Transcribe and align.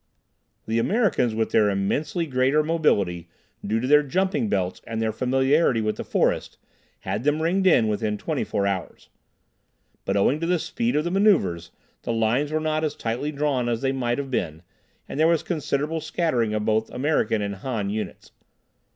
The 0.65 0.79
Americans 0.79 1.35
with 1.35 1.51
their 1.51 1.69
immensely 1.69 2.25
greater 2.25 2.63
mobility, 2.63 3.29
due 3.63 3.79
to 3.79 3.85
their 3.85 4.01
jumping 4.01 4.49
belts 4.49 4.81
and 4.87 4.99
their 4.99 5.11
familiarity 5.11 5.79
with 5.79 5.97
the 5.97 6.03
forest, 6.03 6.57
had 7.01 7.23
them 7.23 7.39
ringed 7.39 7.67
in 7.67 7.87
within 7.87 8.17
twenty 8.17 8.43
four 8.43 8.65
hours. 8.65 9.09
But 10.03 10.17
owing 10.17 10.39
to 10.39 10.47
the 10.47 10.57
speed 10.57 10.95
of 10.95 11.03
the 11.03 11.11
maneuvers, 11.11 11.69
the 12.01 12.13
lines 12.13 12.51
were 12.51 12.59
not 12.59 12.83
as 12.83 12.95
tightly 12.95 13.31
drawn 13.31 13.69
as 13.69 13.81
they 13.81 13.91
might 13.91 14.17
have 14.17 14.31
been, 14.31 14.63
and 15.07 15.19
there 15.19 15.27
was 15.27 15.43
considerable 15.43 16.01
scattering 16.01 16.55
of 16.55 16.65
both 16.65 16.89
American 16.89 17.43
and 17.43 17.57
Han 17.57 17.91
units. 17.91 18.31